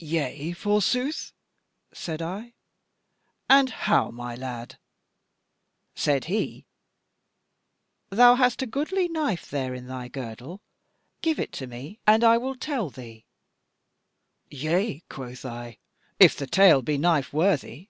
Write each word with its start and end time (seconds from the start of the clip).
'Yea, 0.00 0.50
forsooth?' 0.54 1.32
said 1.92 2.20
I, 2.20 2.54
'and 3.48 3.70
how, 3.70 4.10
my 4.10 4.34
lad?' 4.34 4.76
Said 5.94 6.24
he: 6.24 6.66
'Thou 8.10 8.34
hast 8.34 8.60
a 8.60 8.66
goodly 8.66 9.06
knife 9.06 9.48
there 9.48 9.74
in 9.74 9.86
thy 9.86 10.08
girdle, 10.08 10.60
give 11.22 11.38
it 11.38 11.52
to 11.52 11.68
me, 11.68 12.00
and 12.08 12.24
I 12.24 12.38
will 12.38 12.56
tell 12.56 12.90
thee.' 12.90 13.24
'Yea,' 14.50 15.04
quoth 15.08 15.44
I, 15.44 15.78
'if 16.18 16.36
thy 16.36 16.46
tale 16.46 16.82
be 16.82 16.98
knife 16.98 17.32
worthy.' 17.32 17.88